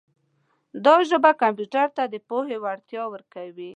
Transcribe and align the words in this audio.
دا 0.85 0.95
ژبه 1.09 1.31
کمپیوټر 1.41 1.87
ته 1.97 2.03
د 2.13 2.15
پوهې 2.27 2.57
وړتیا 2.63 3.03
ورکوي. 3.13 3.69